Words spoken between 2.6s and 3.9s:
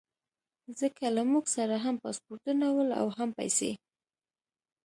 ول او هم پیسې.